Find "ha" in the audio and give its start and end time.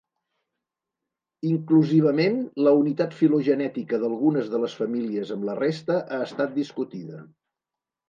6.19-6.23